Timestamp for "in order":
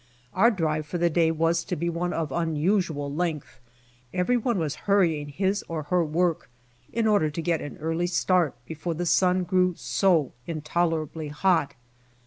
6.91-7.29